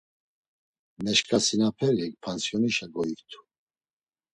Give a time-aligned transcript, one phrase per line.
[1.03, 3.39] Meşǩasinaperi pansiyonişa goiktu…